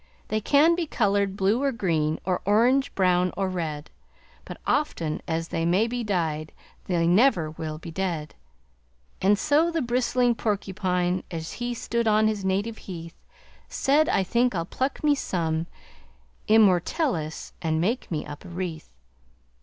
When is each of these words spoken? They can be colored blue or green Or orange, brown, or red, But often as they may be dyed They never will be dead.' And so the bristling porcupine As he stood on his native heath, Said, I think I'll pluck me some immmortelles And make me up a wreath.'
They 0.29 0.41
can 0.41 0.73
be 0.73 0.87
colored 0.87 1.37
blue 1.37 1.61
or 1.61 1.71
green 1.71 2.19
Or 2.25 2.41
orange, 2.43 2.95
brown, 2.95 3.31
or 3.37 3.47
red, 3.49 3.91
But 4.45 4.57
often 4.65 5.21
as 5.27 5.49
they 5.49 5.63
may 5.63 5.85
be 5.85 6.03
dyed 6.03 6.53
They 6.85 7.05
never 7.05 7.51
will 7.51 7.77
be 7.77 7.91
dead.' 7.91 8.33
And 9.21 9.37
so 9.37 9.69
the 9.69 9.83
bristling 9.83 10.33
porcupine 10.33 11.23
As 11.29 11.51
he 11.53 11.75
stood 11.75 12.07
on 12.07 12.25
his 12.27 12.43
native 12.43 12.79
heath, 12.79 13.21
Said, 13.69 14.09
I 14.09 14.23
think 14.23 14.55
I'll 14.55 14.65
pluck 14.65 15.03
me 15.03 15.13
some 15.13 15.67
immmortelles 16.47 17.51
And 17.61 17.79
make 17.79 18.09
me 18.09 18.25
up 18.25 18.43
a 18.43 18.49
wreath.' 18.49 18.89